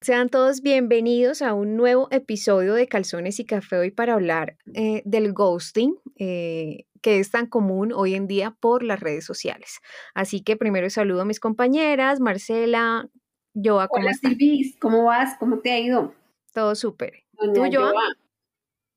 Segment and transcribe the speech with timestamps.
[0.00, 5.02] Sean todos bienvenidos a un nuevo episodio de Calzones y Café hoy para hablar eh,
[5.04, 9.80] del ghosting, eh, que es tan común hoy en día por las redes sociales.
[10.14, 13.08] Así que primero saludo a mis compañeras, Marcela,
[13.54, 15.36] Joa, ¿cómo Hola, Silvis, ¿cómo vas?
[15.40, 16.14] ¿Cómo te ha ido?
[16.54, 17.24] Todo súper.
[17.36, 17.92] ¿Tú, Joa?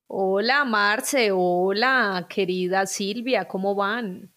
[0.05, 4.31] Hola, Marce, hola, querida Silvia, ¿cómo van?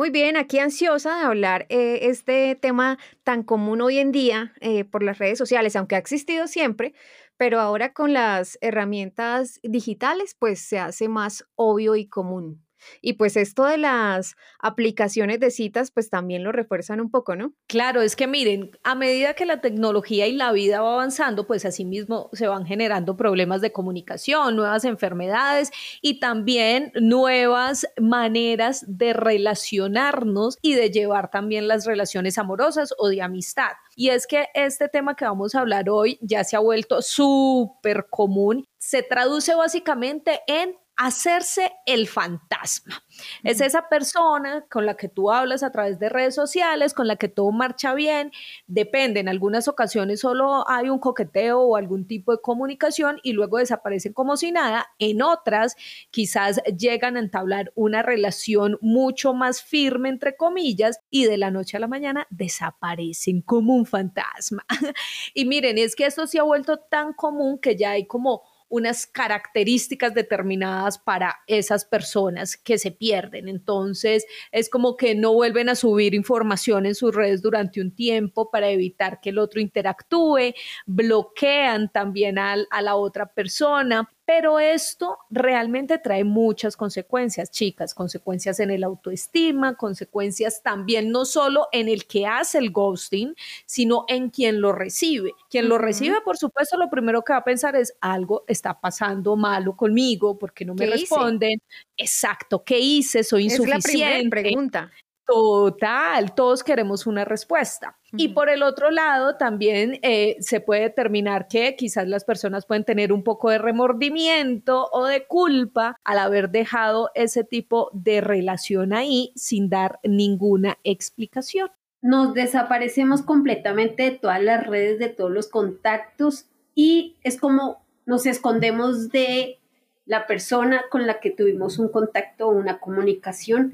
[0.00, 4.86] Muy bien, aquí ansiosa de hablar eh, este tema tan común hoy en día eh,
[4.86, 6.94] por las redes sociales, aunque ha existido siempre,
[7.36, 12.64] pero ahora con las herramientas digitales, pues se hace más obvio y común.
[13.00, 17.52] Y pues esto de las aplicaciones de citas, pues también lo refuerzan un poco, ¿no?
[17.66, 21.64] Claro, es que miren, a medida que la tecnología y la vida va avanzando, pues
[21.64, 25.70] asimismo se van generando problemas de comunicación, nuevas enfermedades
[26.00, 33.22] y también nuevas maneras de relacionarnos y de llevar también las relaciones amorosas o de
[33.22, 33.72] amistad.
[33.96, 38.06] Y es que este tema que vamos a hablar hoy ya se ha vuelto súper
[38.08, 38.66] común.
[38.78, 43.02] Se traduce básicamente en hacerse el fantasma.
[43.42, 47.16] Es esa persona con la que tú hablas a través de redes sociales, con la
[47.16, 48.32] que todo marcha bien,
[48.66, 53.56] depende, en algunas ocasiones solo hay un coqueteo o algún tipo de comunicación y luego
[53.56, 55.74] desaparecen como si nada, en otras
[56.10, 61.78] quizás llegan a entablar una relación mucho más firme, entre comillas, y de la noche
[61.78, 64.66] a la mañana desaparecen como un fantasma.
[65.32, 69.06] y miren, es que esto se ha vuelto tan común que ya hay como unas
[69.06, 73.48] características determinadas para esas personas que se pierden.
[73.48, 78.50] Entonces, es como que no vuelven a subir información en sus redes durante un tiempo
[78.50, 80.54] para evitar que el otro interactúe,
[80.86, 88.70] bloquean también a la otra persona, pero esto realmente trae muchas consecuencias, chicas, consecuencias en
[88.70, 93.34] el autoestima, consecuencias también no solo en el que hace el ghosting,
[93.66, 95.32] sino en quien lo recibe.
[95.48, 99.34] Quien lo recibe, por supuesto, lo primero que va a pensar es algo está pasando
[99.34, 101.60] malo conmigo porque no me responden.
[101.96, 103.24] Exacto, ¿qué hice?
[103.24, 104.18] Soy insuficiente.
[104.18, 104.92] Es la pregunta.
[105.26, 107.98] Total, todos queremos una respuesta.
[108.12, 112.84] Y por el otro lado, también eh, se puede determinar que quizás las personas pueden
[112.84, 118.92] tener un poco de remordimiento o de culpa al haber dejado ese tipo de relación
[118.92, 121.70] ahí sin dar ninguna explicación.
[122.02, 128.26] Nos desaparecemos completamente de todas las redes, de todos los contactos y es como nos
[128.26, 129.58] escondemos de
[130.06, 133.70] la persona con la que tuvimos un contacto o una comunicación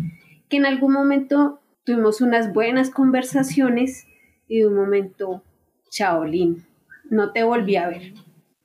[0.49, 4.07] que en algún momento tuvimos unas buenas conversaciones
[4.49, 5.43] y de un momento,
[5.91, 6.67] chaolín,
[7.11, 8.15] no te volví a ver.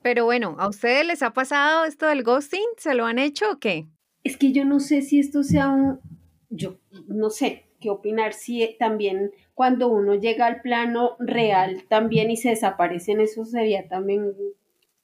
[0.02, 2.68] Pero bueno, ¿a ustedes les ha pasado esto del ghosting?
[2.78, 3.88] ¿Se lo han hecho o qué?
[4.24, 6.00] Es que yo no sé si esto sea un,
[6.50, 6.78] yo
[7.08, 12.50] no sé qué opinar, si también cuando uno llega al plano real también y se
[12.50, 14.34] desaparecen, eso sería también...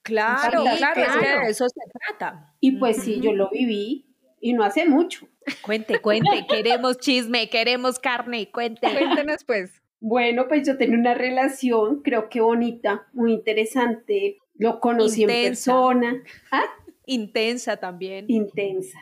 [0.04, 2.54] Claro, claro, es que de eso se trata.
[2.62, 4.06] Y pues sí, yo lo viví
[4.40, 5.28] y no hace mucho.
[5.62, 8.88] Cuente, cuente, queremos chisme, queremos carne, cuente.
[8.90, 9.82] Cuéntenos pues.
[10.00, 14.38] Bueno, pues yo tenía una relación, creo que bonita, muy interesante.
[14.56, 16.24] Lo conocí en persona.
[16.52, 16.66] ¿Ah?
[17.06, 18.26] Intensa también.
[18.28, 19.00] Intensa.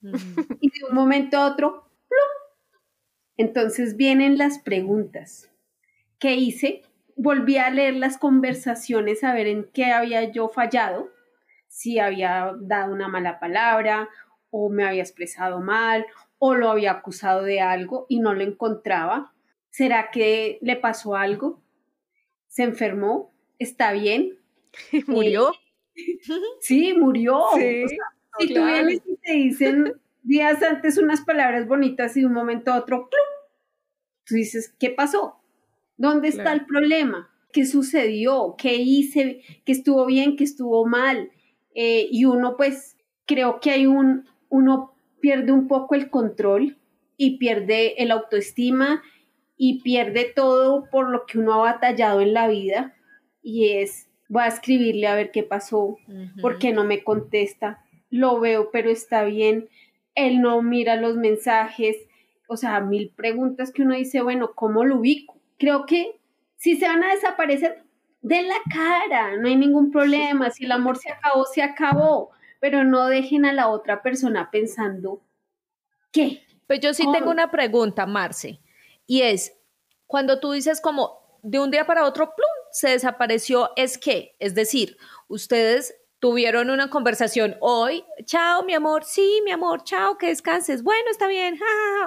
[0.00, 0.14] Mm.
[0.60, 2.20] Y de un momento a otro, ¡plum!
[3.36, 5.50] Entonces vienen las preguntas.
[6.18, 6.82] ¿Qué hice?
[7.16, 11.10] Volví a leer las conversaciones a ver en qué había yo fallado,
[11.68, 14.08] si había dado una mala palabra
[14.50, 16.06] o me había expresado mal
[16.38, 19.32] o lo había acusado de algo y no lo encontraba.
[19.78, 21.62] ¿Será que le pasó algo?
[22.48, 23.32] ¿Se enfermó?
[23.60, 24.36] ¿Está bien?
[25.06, 25.52] ¿Murió?
[25.94, 26.24] Eh,
[26.60, 27.44] sí, murió.
[27.54, 29.92] si tú vienes y te dicen
[30.24, 33.08] días antes unas palabras bonitas y de un momento a otro,
[34.24, 35.36] tú dices, ¿qué pasó?
[35.96, 37.30] ¿Dónde está el problema?
[37.52, 38.56] ¿Qué sucedió?
[38.58, 39.42] ¿Qué hice?
[39.64, 40.34] ¿Qué estuvo bien?
[40.34, 41.30] ¿Qué estuvo mal?
[41.76, 42.96] Eh, y uno pues
[43.26, 46.78] creo que hay un, uno pierde un poco el control
[47.16, 49.04] y pierde el autoestima
[49.58, 52.94] y pierde todo por lo que uno ha batallado en la vida
[53.42, 55.98] y es, voy a escribirle a ver qué pasó,
[56.40, 59.68] porque no me contesta, lo veo, pero está bien,
[60.14, 61.96] él no mira los mensajes,
[62.46, 65.38] o sea, mil preguntas que uno dice, bueno, ¿cómo lo ubico?
[65.58, 66.20] Creo que
[66.56, 67.84] si se van a desaparecer,
[68.20, 72.30] de la cara, no hay ningún problema, si el amor se acabó, se acabó,
[72.60, 75.22] pero no dejen a la otra persona pensando,
[76.12, 76.42] ¿qué?
[76.66, 78.60] Pues yo sí tengo una pregunta, Marce,
[79.06, 79.57] y es,
[80.08, 84.34] cuando tú dices como de un día para otro, plum, se desapareció, ¿es qué?
[84.40, 84.96] Es decir,
[85.28, 91.08] ustedes tuvieron una conversación hoy, chao mi amor, sí mi amor, chao, que descanses, bueno,
[91.10, 91.60] está bien,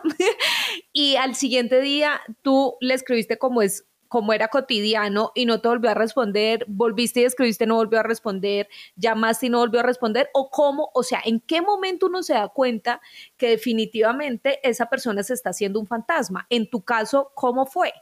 [0.91, 5.69] y al siguiente día tú le escribiste como es como era cotidiano y no te
[5.69, 8.67] volvió a responder, volviste y escribiste, no volvió a responder,
[8.97, 12.33] llamaste y no volvió a responder, o cómo, o sea, en qué momento uno se
[12.33, 12.99] da cuenta
[13.37, 16.45] que definitivamente esa persona se está haciendo un fantasma.
[16.49, 17.93] En tu caso, ¿cómo fue?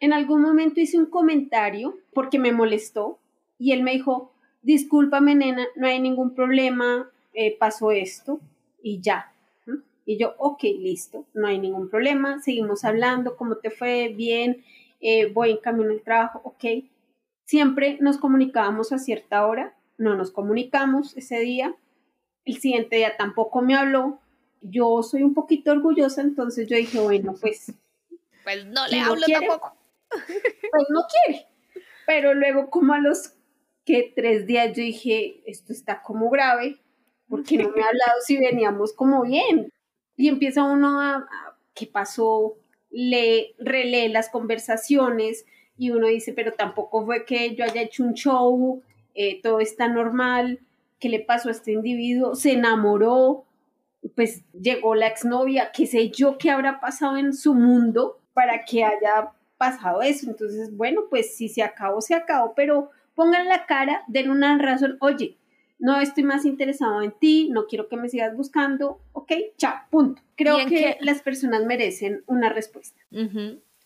[0.00, 3.18] En algún momento hice un comentario porque me molestó
[3.58, 8.38] y él me dijo, discúlpame nena, no hay ningún problema, eh, pasó esto
[8.82, 9.32] y ya.
[10.04, 14.12] Y yo, ok, listo, no hay ningún problema, seguimos hablando, ¿cómo te fue?
[14.14, 14.62] Bien,
[15.00, 16.84] eh, voy en camino al trabajo, ok.
[17.44, 21.74] Siempre nos comunicábamos a cierta hora, no nos comunicamos ese día,
[22.44, 24.20] el siguiente día tampoco me habló,
[24.60, 27.72] yo soy un poquito orgullosa, entonces yo dije, bueno, pues...
[28.44, 29.76] Pues no le hablo tampoco.
[30.70, 31.46] Pues no quiere.
[32.06, 33.34] Pero luego como a los
[33.84, 36.78] que tres días yo dije, esto está como grave,
[37.28, 39.70] porque no me ha hablado si veníamos como bien.
[40.16, 41.28] Y empieza uno a,
[41.74, 42.56] ¿qué pasó?
[42.90, 45.44] Le relee las conversaciones
[45.76, 48.82] y uno dice, pero tampoco fue que yo haya hecho un show,
[49.14, 50.60] eh, todo está normal,
[50.98, 52.34] ¿qué le pasó a este individuo?
[52.34, 53.44] Se enamoró,
[54.14, 58.84] pues llegó la exnovia, qué sé yo qué habrá pasado en su mundo para que
[58.84, 60.30] haya pasado eso.
[60.30, 64.96] Entonces, bueno, pues si se acabó, se acabó, pero pongan la cara, den una razón,
[65.00, 65.36] oye,
[65.78, 70.22] no estoy más interesado en ti, no quiero que me sigas buscando, ok, chao, punto.
[70.36, 73.00] Creo que, las personas merecen una respuesta.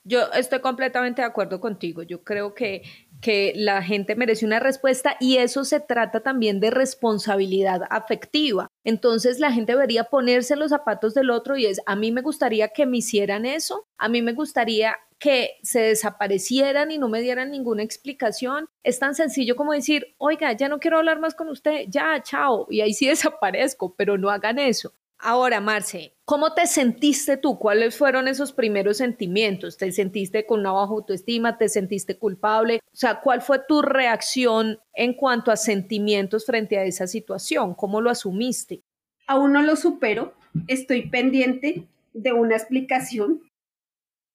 [0.05, 2.03] Yo estoy completamente de acuerdo contigo.
[2.03, 2.83] Yo creo que,
[3.23, 8.67] que la gente merece una respuesta y eso se trata también de responsabilidad afectiva.
[8.85, 12.69] Entonces la gente debería ponerse los zapatos del otro y es, a mí me gustaría
[12.69, 17.53] que me hicieran eso, a mí me gustaría que se desaparecieran y no me dieran
[17.53, 18.67] ninguna explicación.
[18.83, 22.67] Es tan sencillo como decir, oiga, ya no quiero hablar más con usted, ya, chao,
[22.69, 24.93] y ahí sí desaparezco, pero no hagan eso.
[25.25, 27.57] Ahora, Marce, ¿cómo te sentiste tú?
[27.57, 29.77] ¿Cuáles fueron esos primeros sentimientos?
[29.77, 31.59] ¿Te sentiste con una baja autoestima?
[31.59, 32.81] ¿Te sentiste culpable?
[32.93, 37.75] O sea, ¿cuál fue tu reacción en cuanto a sentimientos frente a esa situación?
[37.75, 38.83] ¿Cómo lo asumiste?
[39.29, 40.35] Aún no lo supero.
[40.67, 43.43] Estoy pendiente de una explicación.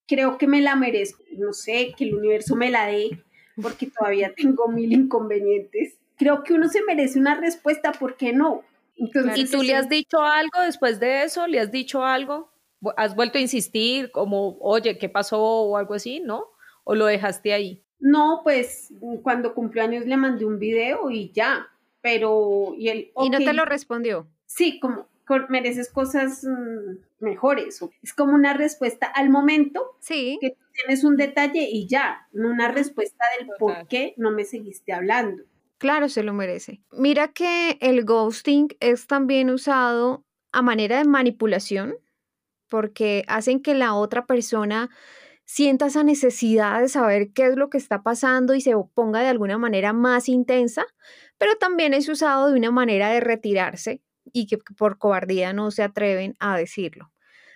[0.08, 1.22] Creo que me la merezco.
[1.34, 3.22] No sé, que el universo me la dé,
[3.62, 5.98] porque todavía tengo mil inconvenientes.
[6.16, 8.64] Creo que uno se merece una respuesta, ¿por qué no?
[8.98, 11.48] ¿Y tú le has dicho algo después de eso?
[11.48, 12.52] ¿Le has dicho algo?
[12.96, 16.20] ¿Has vuelto a insistir como, oye, ¿qué pasó o algo así?
[16.20, 16.48] ¿No?
[16.84, 17.84] ¿O lo dejaste ahí?
[18.00, 21.68] No, pues cuando cumplió años le mandé un video y ya,
[22.02, 22.74] pero...
[22.78, 24.28] ¿Y, él, ¿Y no te lo respondió?
[24.46, 25.08] Sí, como
[25.50, 27.82] mereces cosas mm, mejores.
[28.02, 30.38] Es como una respuesta al momento sí.
[30.40, 34.94] que tienes un detalle y ya, no una respuesta del por qué no me seguiste
[34.94, 35.44] hablando.
[35.80, 36.82] Claro, se lo merece.
[36.92, 41.96] Mira que el ghosting es también usado a manera de manipulación
[42.70, 44.90] porque hacen que la otra persona
[45.46, 49.28] sienta esa necesidad de saber qué es lo que está pasando y se ponga de
[49.30, 50.86] alguna manera más intensa,
[51.38, 54.02] pero también es usado de una manera de retirarse
[54.34, 57.12] y que por cobardía no se atreven a decirlo.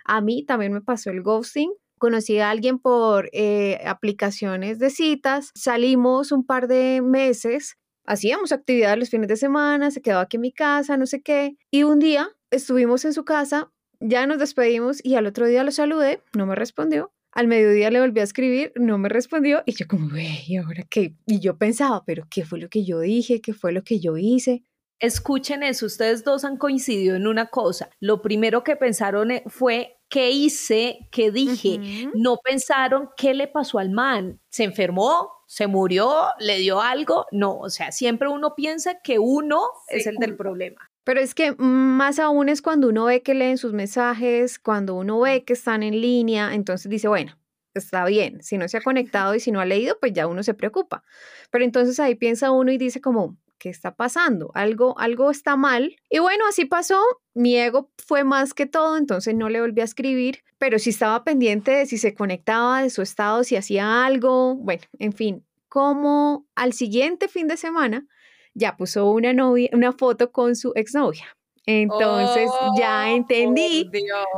[0.05, 1.71] A mí también me pasó el ghosting.
[1.99, 8.97] Conocí a alguien por eh, aplicaciones de citas, salimos un par de meses hacíamos actividades
[8.97, 11.57] los fines de semana, se quedaba aquí en mi casa, no sé qué.
[11.69, 15.71] Y un día estuvimos en su casa, ya nos despedimos y al otro día lo
[15.71, 17.13] saludé, no me respondió.
[17.33, 20.83] Al mediodía le volví a escribir, no me respondió y yo como, güey, ¿y ahora
[20.89, 21.15] qué?
[21.25, 23.39] Y yo pensaba, pero ¿qué fue lo que yo dije?
[23.39, 24.65] ¿Qué fue lo que yo hice?
[24.99, 27.89] Escuchen eso, ustedes dos han coincidido en una cosa.
[27.99, 31.79] Lo primero que pensaron eh, fue qué hice, qué dije.
[32.13, 34.39] No pensaron qué le pasó al man.
[34.49, 35.31] ¿Se enfermó?
[35.47, 36.25] ¿Se murió?
[36.37, 37.25] ¿Le dio algo?
[37.31, 40.91] No, o sea, siempre uno piensa que uno es el del problema.
[41.03, 45.21] Pero es que más aún es cuando uno ve que leen sus mensajes, cuando uno
[45.21, 47.39] ve que están en línea, entonces dice, bueno,
[47.73, 50.43] está bien, si no se ha conectado y si no ha leído, pues ya uno
[50.43, 51.03] se preocupa.
[51.49, 54.51] Pero entonces ahí piensa uno y dice como, ¿qué está pasando?
[54.55, 55.95] Algo, algo está mal.
[56.09, 56.99] Y bueno, así pasó.
[57.35, 61.23] Mi ego fue más que todo, entonces no le volví a escribir, pero sí estaba
[61.23, 64.55] pendiente de si se conectaba, de su estado, si hacía algo.
[64.55, 68.07] Bueno, en fin, como al siguiente fin de semana
[68.55, 71.27] ya puso una novia, una foto con su exnovia.
[71.65, 73.87] Entonces ya oh, entendí,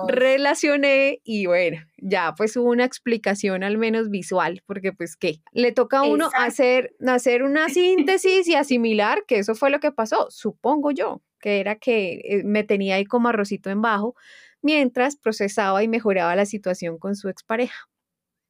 [0.08, 5.72] relacioné y bueno, ya pues hubo una explicación al menos visual, porque pues qué, le
[5.72, 10.28] toca a uno hacer, hacer una síntesis y asimilar que eso fue lo que pasó,
[10.30, 14.16] supongo yo, que era que eh, me tenía ahí como arrocito en bajo,
[14.62, 17.88] mientras procesaba y mejoraba la situación con su expareja.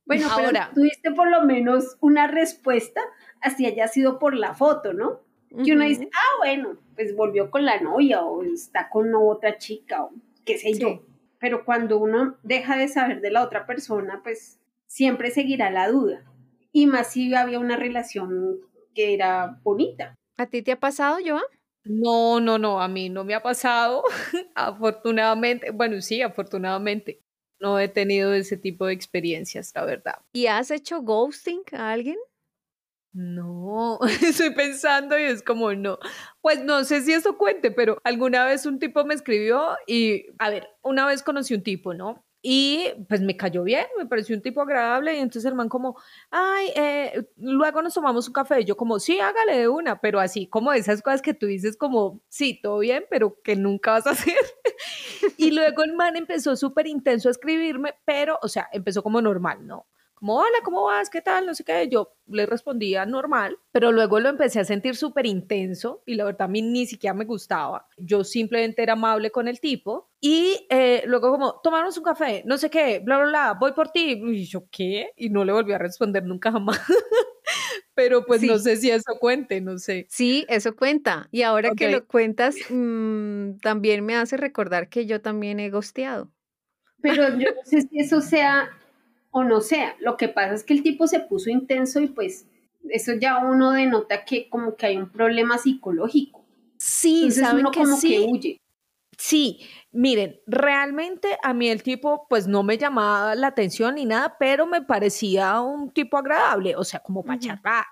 [0.05, 3.01] Bueno, ahora tuviste por lo menos una respuesta,
[3.39, 5.21] así haya sido por la foto, ¿no?
[5.63, 10.03] Que uno dice, ah, bueno, pues volvió con la novia o está con otra chica
[10.03, 10.11] o
[10.45, 11.03] qué sé yo.
[11.39, 16.23] Pero cuando uno deja de saber de la otra persona, pues siempre seguirá la duda.
[16.71, 18.59] y más si había una relación
[18.95, 20.15] que era bonita.
[20.37, 21.43] ¿A ti te ha pasado, Joan?
[21.85, 24.03] No, no, no, a mí no me ha pasado,
[24.55, 27.19] afortunadamente, bueno, sí, afortunadamente,
[27.59, 30.15] no he tenido ese tipo de experiencias, la verdad.
[30.33, 32.17] ¿Y has hecho ghosting a alguien?
[33.13, 35.99] No, estoy pensando y es como no.
[36.41, 40.49] Pues no sé si eso cuente, pero alguna vez un tipo me escribió y, a
[40.49, 42.25] ver, una vez conocí un tipo, ¿no?
[42.45, 45.95] Y pues me cayó bien, me pareció un tipo agradable y entonces el man como,
[46.29, 48.61] ay, eh, luego nos tomamos un café.
[48.61, 51.77] Y yo como, sí, hágale de una, pero así como esas cosas que tú dices
[51.77, 54.35] como, sí, todo bien, pero que nunca vas a hacer.
[55.37, 59.65] y luego el man empezó súper intenso a escribirme, pero, o sea, empezó como normal,
[59.65, 59.87] ¿no?
[60.23, 61.09] Como, hola, ¿cómo vas?
[61.09, 61.45] ¿Qué tal?
[61.45, 61.89] No sé qué.
[61.89, 66.43] Yo le respondía normal, pero luego lo empecé a sentir súper intenso y la verdad
[66.43, 67.89] a mí ni siquiera me gustaba.
[67.97, 72.57] Yo simplemente era amable con el tipo y eh, luego como, tomamos un café, no
[72.57, 74.13] sé qué, bla, bla, bla, voy por ti.
[74.25, 75.11] Y yo, ¿qué?
[75.17, 76.79] Y no le volví a responder nunca jamás.
[77.93, 80.07] pero pues no sé si eso cuente, no sé.
[80.09, 81.27] Sí, eso cuenta.
[81.31, 86.31] Y ahora que lo cuentas, mm, también me hace recordar que yo también he gosteado.
[87.01, 88.69] Pero yo no sé si eso sea
[89.33, 89.95] o no sea.
[89.99, 92.45] Lo que pasa es que el tipo se puso intenso y pues
[92.89, 96.45] eso ya uno denota que como que hay un problema psicológico.
[96.77, 98.09] Sí, ¿saben que como sí?
[98.09, 98.57] que huye.
[99.17, 99.59] Sí,
[99.91, 104.67] miren, realmente a mí el tipo pues no me llamaba la atención ni nada, pero
[104.67, 107.85] me parecía un tipo agradable, o sea, como para charlar.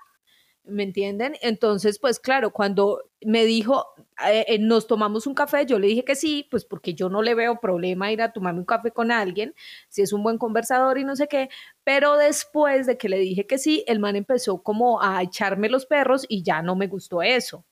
[0.64, 1.34] ¿Me entienden?
[1.40, 3.86] Entonces, pues claro, cuando me dijo,
[4.26, 7.22] eh, eh, nos tomamos un café, yo le dije que sí, pues porque yo no
[7.22, 9.54] le veo problema ir a tomarme un café con alguien,
[9.88, 11.48] si es un buen conversador y no sé qué,
[11.84, 15.86] pero después de que le dije que sí, el man empezó como a echarme los
[15.86, 17.64] perros y ya no me gustó eso.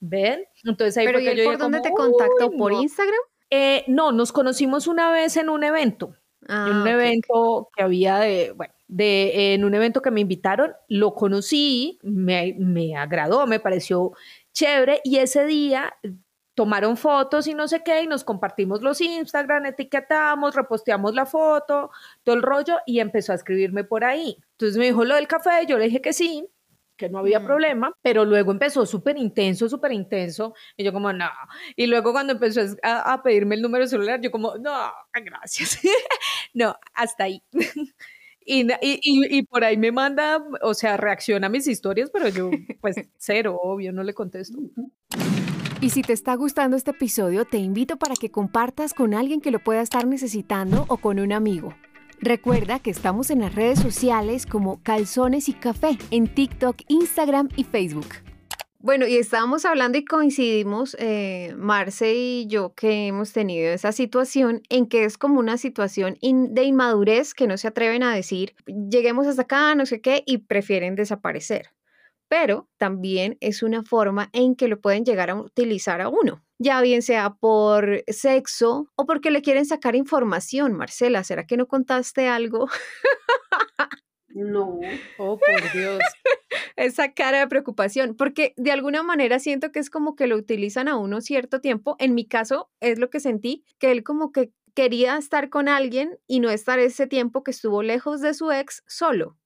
[0.00, 0.44] ¿Ven?
[0.64, 2.50] Entonces ahí ¿Pero ¿y yo por dónde te contactó?
[2.50, 3.20] ¿Por Instagram?
[3.50, 6.16] Eh, no, nos conocimos una vez en un evento.
[6.48, 10.72] En un ah, evento que había de, bueno, de, en un evento que me invitaron,
[10.88, 14.12] lo conocí, me, me agradó, me pareció
[14.52, 15.94] chévere y ese día
[16.54, 21.90] tomaron fotos y no sé qué, y nos compartimos los Instagram, etiquetamos, reposteamos la foto,
[22.24, 24.36] todo el rollo, y empezó a escribirme por ahí.
[24.52, 26.46] Entonces me dijo lo del café, yo le dije que sí,
[27.02, 31.28] que no había problema, pero luego empezó súper intenso, súper intenso, y yo como, no.
[31.74, 34.72] Y luego cuando empezó a, a, pedirme el número celular, yo como, no,
[35.12, 35.80] gracias.
[36.54, 37.42] no, hasta ahí.
[38.44, 39.00] Y, y,
[39.38, 43.58] y, por ahí me manda, o sea, reacciona a mis historias, pero yo, pues, cero,
[43.60, 44.58] obvio, no le contesto.
[45.80, 49.50] Y si te está gustando este episodio, te invito para que compartas con alguien que
[49.50, 51.74] lo pueda estar necesitando o con un amigo.
[52.24, 57.64] Recuerda que estamos en las redes sociales como Calzones y Café en TikTok, Instagram y
[57.64, 58.06] Facebook.
[58.78, 64.62] Bueno, y estábamos hablando y coincidimos, eh, Marce y yo, que hemos tenido esa situación
[64.68, 69.26] en que es como una situación de inmadurez que no se atreven a decir, lleguemos
[69.26, 71.70] hasta acá, no sé qué, y prefieren desaparecer.
[72.28, 76.80] Pero también es una forma en que lo pueden llegar a utilizar a uno, ya
[76.80, 80.72] bien sea por sexo o porque le quieren sacar información.
[80.72, 82.68] Marcela, ¿será que no contaste algo?
[84.34, 84.80] No.
[85.18, 86.00] Oh, por Dios.
[86.76, 90.88] Esa cara de preocupación, porque de alguna manera siento que es como que lo utilizan
[90.88, 91.96] a uno cierto tiempo.
[91.98, 96.18] En mi caso es lo que sentí, que él como que quería estar con alguien
[96.26, 99.36] y no estar ese tiempo que estuvo lejos de su ex solo.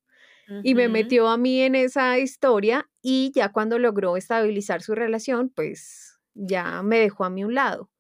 [0.63, 5.49] Y me metió a mí en esa historia y ya cuando logró estabilizar su relación,
[5.49, 7.91] pues ya me dejó a mí un lado.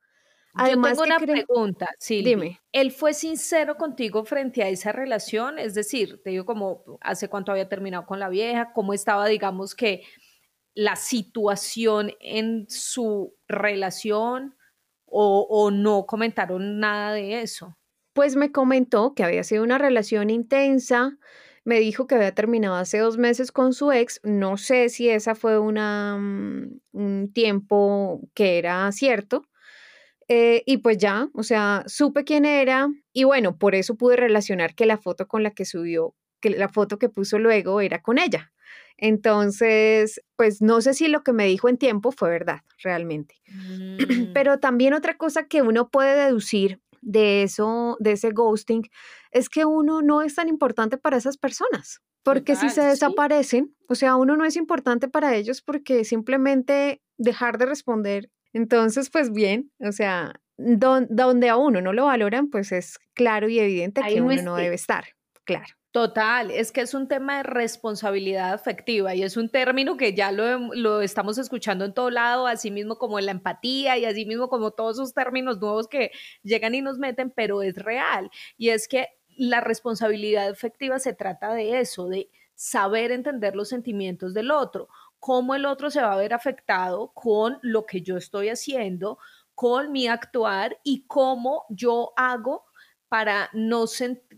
[0.54, 2.22] Además, Yo tengo una pregunta, sí.
[2.22, 2.60] Dime.
[2.72, 5.58] ¿Él fue sincero contigo frente a esa relación?
[5.58, 9.74] Es decir, te digo como hace cuánto había terminado con la vieja, cómo estaba, digamos
[9.74, 10.02] que
[10.74, 14.56] la situación en su relación
[15.04, 17.76] o, o no comentaron nada de eso.
[18.14, 21.18] Pues me comentó que había sido una relación intensa,
[21.66, 24.20] me dijo que había terminado hace dos meses con su ex.
[24.22, 29.42] No sé si esa fue una, mm, un tiempo que era cierto,
[30.28, 34.74] eh, y pues ya, o sea, supe quién era y bueno, por eso pude relacionar
[34.74, 38.18] que la foto con la que subió, que la foto que puso luego era con
[38.18, 38.52] ella.
[38.96, 43.34] Entonces, pues no sé si lo que me dijo en tiempo fue verdad, realmente.
[43.96, 44.32] Mm.
[44.34, 48.82] Pero también otra cosa que uno puede deducir de eso, de ese ghosting,
[49.30, 52.00] es que uno no es tan importante para esas personas.
[52.22, 57.56] Porque si se desaparecen, o sea, uno no es importante para ellos porque simplemente dejar
[57.56, 62.98] de responder entonces, pues bien, o sea, donde a uno no lo valoran, pues es
[63.12, 65.04] claro y evidente que uno no debe estar,
[65.44, 65.66] claro.
[65.90, 70.32] Total, es que es un tema de responsabilidad afectiva y es un término que ya
[70.32, 74.48] lo, lo, estamos escuchando en todo lado, así mismo como la empatía y así mismo
[74.48, 76.10] como todos esos términos nuevos que
[76.42, 78.30] llegan y nos meten, pero es real.
[78.56, 84.34] Y es que la responsabilidad afectiva se trata de eso, de saber entender los sentimientos
[84.34, 84.88] del otro,
[85.18, 89.18] cómo el otro se va a ver afectado con lo que yo estoy haciendo,
[89.54, 92.64] con mi actuar y cómo yo hago
[93.08, 93.84] para no,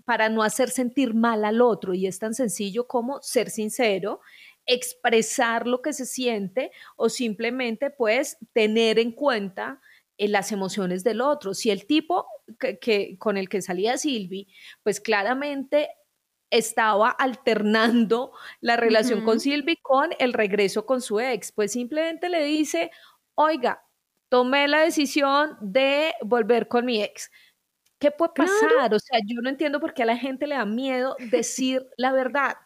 [0.04, 1.94] para no hacer sentir mal al otro.
[1.94, 4.20] Y es tan sencillo como ser sincero,
[4.66, 9.80] expresar lo que se siente o simplemente pues tener en cuenta
[10.18, 11.54] en las emociones del otro.
[11.54, 12.26] Si el tipo
[12.58, 14.48] que, con el que salía Silvi,
[14.82, 15.88] pues claramente
[16.50, 22.42] estaba alternando la relación con Silvi con el regreso con su ex, pues simplemente le
[22.44, 22.90] dice,
[23.34, 23.84] oiga,
[24.28, 27.30] tomé la decisión de volver con mi ex.
[27.98, 28.94] ¿Qué puede pasar?
[28.94, 32.12] O sea, yo no entiendo por qué a la gente le da miedo decir la
[32.12, 32.56] verdad.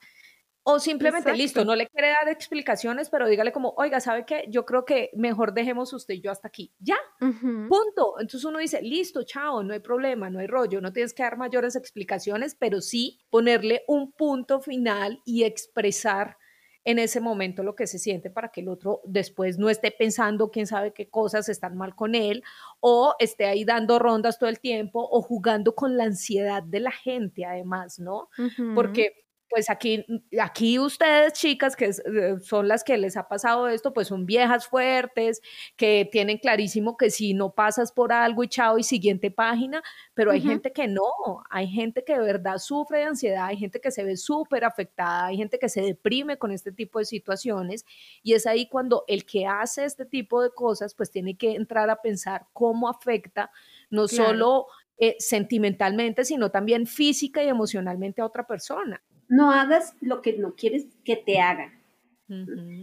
[0.64, 4.45] O simplemente, listo, no le quiere dar explicaciones, pero dígale como, oiga, ¿sabe qué?
[4.49, 6.73] Yo creo que mejor dejemos usted y yo hasta aquí.
[6.78, 8.14] Ya, punto.
[8.21, 11.37] Entonces uno dice, listo, chao, no hay problema, no hay rollo, no tienes que dar
[11.37, 16.37] mayores explicaciones, pero sí ponerle un punto final y expresar
[16.85, 20.50] en ese momento lo que se siente para que el otro después no esté pensando
[20.50, 22.42] quién sabe qué cosas están mal con él
[22.81, 26.90] o esté ahí dando rondas todo el tiempo o jugando con la ansiedad de la
[26.90, 28.28] gente además, ¿no?
[28.75, 30.02] Porque pues aquí,
[30.40, 34.66] aquí ustedes, chicas, que eh, son las que les ha pasado esto, pues son viejas
[34.66, 35.42] fuertes,
[35.76, 39.82] que tienen clarísimo que si no pasas por algo y chao y siguiente página,
[40.14, 41.04] pero hay gente que no,
[41.50, 45.26] hay gente que de verdad sufre de ansiedad, hay gente que se ve súper afectada,
[45.26, 47.85] hay gente que se deprime con este tipo de situaciones
[48.23, 51.90] y es ahí cuando el que hace este tipo de cosas, pues tiene que entrar
[51.90, 53.50] a pensar cómo afecta
[53.90, 59.02] no solo eh, sentimentalmente, sino también física y emocionalmente a otra persona.
[59.33, 61.73] No hagas lo que no quieres que te hagan.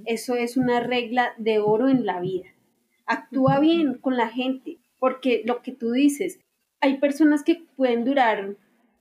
[0.08, 2.48] Eso es una regla de oro en la vida.
[3.06, 6.39] Actúa bien con la gente, porque lo que tú dices,
[6.82, 8.56] hay personas que pueden durar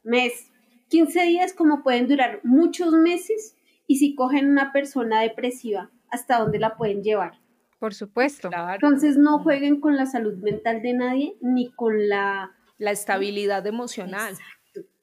[0.04, 0.52] mes,
[0.90, 6.58] 15 días, como pueden durar muchos meses, y si cogen una persona depresiva, ¿hasta dónde
[6.58, 7.40] la pueden llevar?
[7.78, 8.50] Por supuesto.
[8.74, 12.52] Entonces no jueguen con la salud mental de nadie ni con la...
[12.76, 14.36] La estabilidad emocional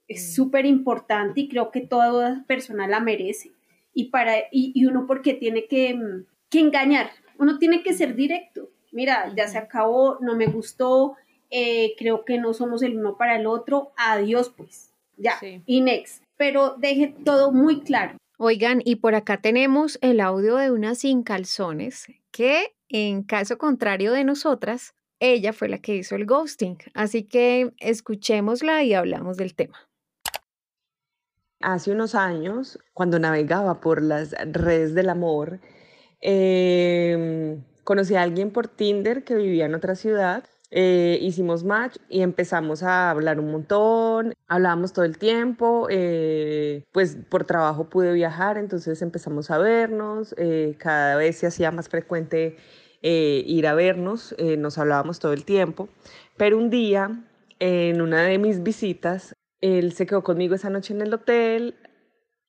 [0.07, 3.51] es súper importante y creo que toda persona la merece.
[3.93, 8.69] Y, para, y, uno porque tiene que, mm, que, engañar, uno tiene que ser directo.
[8.91, 11.15] Mira, ya se acabó, no me gustó,
[11.49, 16.23] eh, creo que no somos el uno para el otro, adiós pues, ya, y next.
[16.37, 18.17] Pero deje todo muy claro.
[18.37, 24.11] Oigan, y por acá tenemos el audio de una sin calzones que en caso contrario
[24.11, 26.77] de nosotras, ella fue la que hizo el ghosting.
[26.93, 29.89] Así que escuchémosla y hablamos del tema.
[31.61, 35.59] Hace unos años, cuando navegaba por las redes del amor,
[36.21, 40.43] em, conocí a alguien por Tinder que vivía en otra ciudad.
[40.71, 47.17] Eh, hicimos match y empezamos a hablar un montón, hablábamos todo el tiempo, eh, pues
[47.29, 52.57] por trabajo pude viajar, entonces empezamos a vernos, eh, cada vez se hacía más frecuente
[53.01, 55.89] ir a vernos, nos hablábamos todo el tiempo,
[56.37, 57.11] pero un día
[57.59, 61.75] en una de mis visitas él se quedó conmigo esa noche en el hotel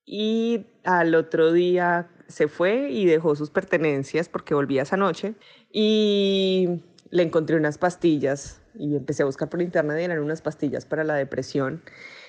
[0.04, 5.34] y al otro día se fue y dejó sus pertenencias porque volvía esa noche
[5.72, 10.84] y le encontré unas pastillas y empecé a buscar por internet y eran unas pastillas
[10.84, 11.82] para la depresión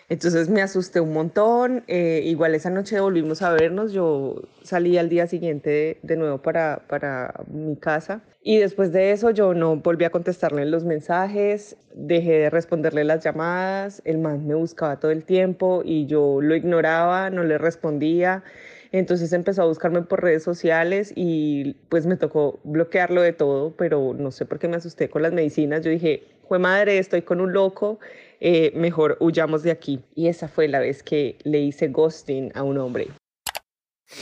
[0.10, 1.84] entonces me asusté un montón.
[1.88, 3.91] Eh, igual esa noche volvimos a vernos.
[3.91, 8.22] Yo salí al día siguiente de, nuevo para, para mi casa.
[8.41, 13.22] Y después de eso yo no volví a contestarle los mensajes, dejé de responderle las
[13.22, 14.02] llamadas.
[14.06, 18.43] El man me buscaba todo el tiempo y yo lo ignoraba, no le respondía.
[18.91, 24.13] Entonces empezó a buscarme por redes sociales y pues me tocó bloquearlo de todo, pero
[24.17, 25.84] no sé por qué me asusté con las medicinas.
[25.84, 28.00] Yo dije, fue madre, estoy con un loco
[28.39, 30.02] eh, mejor huyamos de aquí.
[30.15, 33.08] Y esa fue la vez que le hice ghosting a un hombre.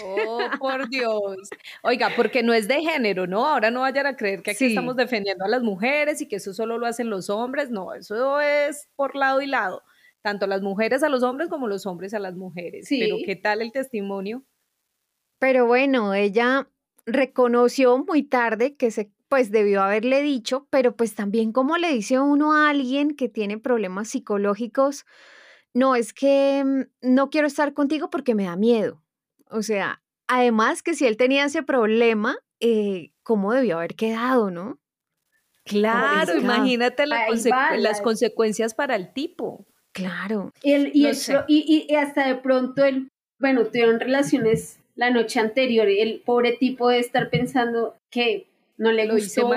[0.03, 1.49] Oh, por Dios.
[1.83, 3.45] Oiga, porque no es de género, ¿no?
[3.45, 6.53] Ahora no vayan a creer que aquí estamos defendiendo a las mujeres y que eso
[6.53, 7.69] solo lo hacen los hombres.
[7.69, 9.83] No, eso es por lado y lado.
[10.21, 12.87] Tanto las mujeres a los hombres como los hombres a las mujeres.
[12.87, 12.99] Sí.
[12.99, 14.43] Pero ¿qué tal el testimonio?
[15.39, 16.69] Pero bueno, ella
[17.05, 22.19] reconoció muy tarde que se pues debió haberle dicho, pero pues también como le dice
[22.19, 25.05] uno a alguien que tiene problemas psicológicos,
[25.73, 29.03] no es que mm, no quiero estar contigo porque me da miedo.
[29.49, 34.79] O sea, además que si él tenía ese problema, eh, ¿cómo debió haber quedado, no?
[35.65, 39.65] Claro, imagínate las consecuencias para el tipo.
[39.91, 40.51] Claro.
[40.61, 41.07] y,
[41.47, 46.89] y, hasta de pronto él, bueno, tuvieron relaciones la noche anterior, y el pobre tipo
[46.89, 49.51] de estar pensando que no le lo gustó.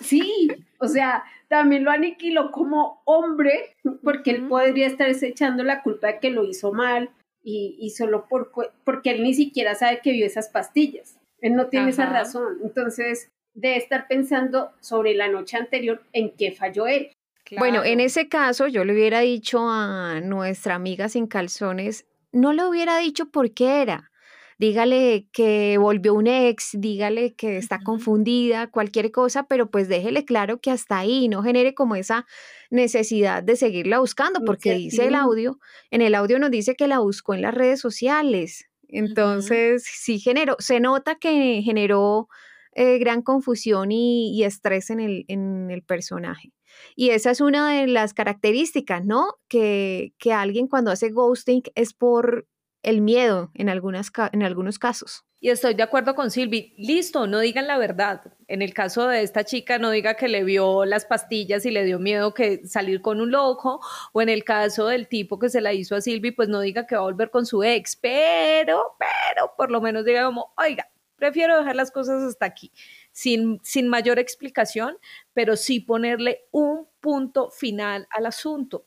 [0.00, 6.08] Sí, o sea, también lo aniquiló como hombre, porque él podría estar echando la culpa
[6.08, 7.10] de que lo hizo mal.
[7.42, 8.50] y, solo por,
[8.84, 11.18] porque él ni siquiera sabe que vio esas pastillas.
[11.40, 12.58] Él no tiene esa razón.
[12.62, 17.12] Entonces, de estar pensando sobre la noche anterior en qué falló él.
[17.58, 22.64] Bueno, en ese caso yo le hubiera dicho a nuestra amiga sin calzones, no le
[22.64, 24.10] hubiera dicho por qué era.
[24.58, 30.60] Dígale que volvió un ex, dígale que está confundida, cualquier cosa, pero pues déjele claro
[30.60, 32.26] que hasta ahí no genere como esa
[32.70, 35.58] necesidad de seguirla buscando, porque dice el audio,
[35.90, 38.66] en el audio nos dice que la buscó en las redes sociales.
[38.88, 42.28] Entonces, sí generó, se nota que generó
[42.74, 46.52] eh, gran confusión y, estrés en el, en el, personaje.
[46.96, 49.34] Y esa es una de las características, ¿no?
[49.48, 52.46] Que, que alguien cuando hace ghosting es por
[52.84, 55.24] el miedo en, algunas, en algunos casos.
[55.40, 56.74] Y estoy de acuerdo con Silvi.
[56.78, 58.32] Listo, no digan la verdad.
[58.48, 61.84] En el caso de esta chica, no diga que le vio las pastillas y le
[61.84, 63.80] dio miedo que salir con un loco.
[64.12, 66.86] O en el caso del tipo que se la hizo a Silvi, pues no diga
[66.86, 67.96] que va a volver con su ex.
[67.96, 72.72] Pero, pero, por lo menos diga como, oiga, prefiero dejar las cosas hasta aquí,
[73.12, 74.96] sin, sin mayor explicación,
[75.32, 78.86] pero sí ponerle un punto final al asunto.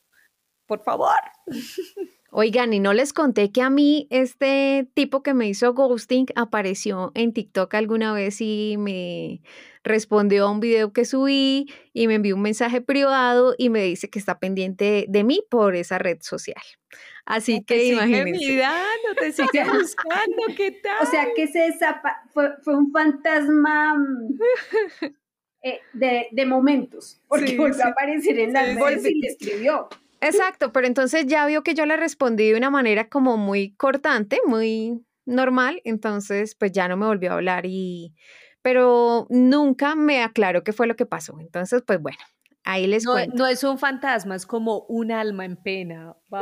[0.66, 1.20] Por favor.
[2.40, 7.12] Oigan, y no les conté que a mí este tipo que me hizo ghosting apareció
[7.16, 9.42] en TikTok alguna vez y me
[9.84, 14.12] respondió a un video que subí y me envió un mensaje privado y me dice
[14.12, 16.62] que está pendiente de mí por esa red social.
[17.26, 18.62] Así que imagínense.
[19.08, 21.08] no te sigue buscando, ¿qué tal?
[21.08, 21.74] O sea, que se
[22.36, 24.40] fue, fue un fantasma mm,
[25.64, 29.90] eh, de, de, momentos, porque volvió a aparecer en las redes y le escribió.
[30.22, 34.40] Exacto, pero entonces ya vio que yo le respondí de una manera como muy cortante,
[34.46, 38.14] muy normal, entonces pues ya no me volvió a hablar y
[38.62, 41.40] pero nunca me aclaró qué fue lo que pasó.
[41.40, 42.18] Entonces, pues bueno,
[42.66, 43.38] ahí les no, cuento.
[43.38, 46.16] No es un fantasma, es como un alma en pena.
[46.34, 46.42] Va,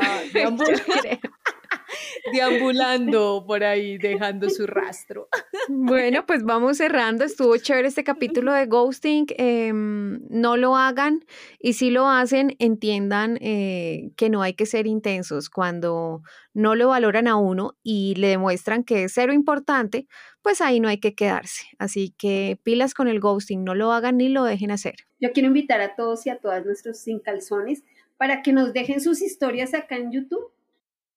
[2.32, 5.28] deambulando por ahí, dejando su rastro.
[5.68, 7.24] Bueno, pues vamos cerrando.
[7.24, 9.26] Estuvo chévere este capítulo de ghosting.
[9.38, 11.26] Em, no lo hagan
[11.60, 15.50] y si lo hacen, entiendan eh, que no hay que ser intensos.
[15.50, 16.22] Cuando
[16.54, 20.08] no lo valoran a uno y le demuestran que es cero importante,
[20.42, 21.66] pues ahí no hay que quedarse.
[21.80, 24.96] Así que pilas con el ghosting, no lo hagan ni lo dejen hacer.
[25.20, 27.84] Yo quiero invitar a todos y a todas nuestros sin calzones
[28.18, 30.55] para que nos dejen sus historias acá en YouTube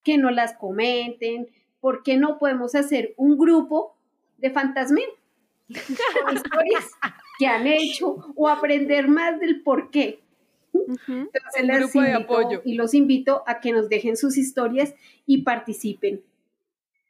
[0.09, 1.49] que no las comenten,
[1.81, 3.94] ¿por qué no podemos hacer un grupo
[4.38, 5.05] de fantasmen
[5.68, 6.87] con historias
[7.38, 10.21] que han hecho o aprender más del por qué?
[10.73, 12.62] Entonces grupo de apoyo.
[12.64, 14.94] y los invito a que nos dejen sus historias
[15.27, 16.23] y participen.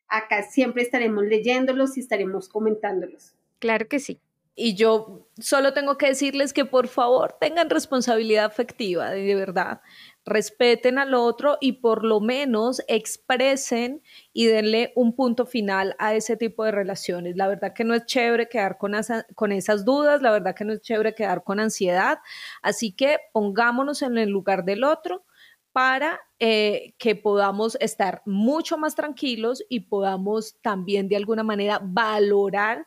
[0.09, 3.33] Acá siempre estaremos leyéndolos y estaremos comentándolos.
[3.61, 4.19] Claro que sí.
[4.61, 9.81] Y yo solo tengo que decirles que por favor tengan responsabilidad afectiva, de verdad
[10.29, 16.37] respeten al otro y por lo menos expresen y denle un punto final a ese
[16.37, 17.37] tipo de relaciones.
[17.37, 18.93] La verdad que no es chévere quedar con,
[19.35, 22.19] con esas dudas, la verdad que no es chévere quedar con ansiedad,
[22.63, 25.25] así que pongámonos en el lugar del otro
[25.73, 32.87] para eh, que podamos estar mucho más tranquilos y podamos también de alguna manera valorar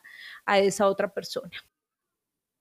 [0.51, 1.51] a esa otra persona.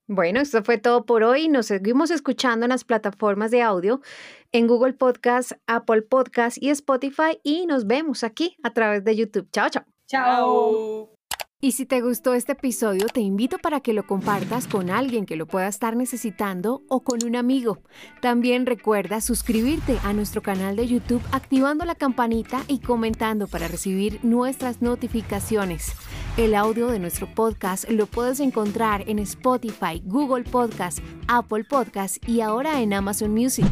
[0.07, 1.49] Bueno, esto fue todo por hoy.
[1.49, 4.01] Nos seguimos escuchando en las plataformas de audio,
[4.51, 9.49] en Google Podcast, Apple Podcast y Spotify y nos vemos aquí a través de YouTube.
[9.53, 9.85] Chao, chao.
[10.09, 11.20] Chao.
[11.63, 15.37] Y si te gustó este episodio, te invito para que lo compartas con alguien que
[15.37, 17.81] lo pueda estar necesitando o con un amigo.
[18.23, 24.21] También recuerda suscribirte a nuestro canal de YouTube activando la campanita y comentando para recibir
[24.23, 25.93] nuestras notificaciones.
[26.39, 32.41] El audio de nuestro podcast lo puedes encontrar en Spotify, Google Podcast, Apple Podcast y
[32.41, 33.67] ahora en Amazon Music.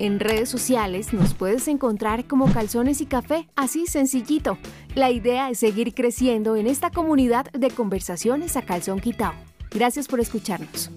[0.00, 4.56] En redes sociales nos puedes encontrar como Calzones y Café, así sencillito.
[4.94, 9.34] La idea es seguir creciendo en esta comunidad de conversaciones a calzón quitado.
[9.70, 10.90] Gracias por escucharnos.